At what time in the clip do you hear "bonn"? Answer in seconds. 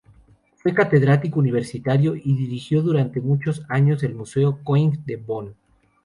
5.17-5.53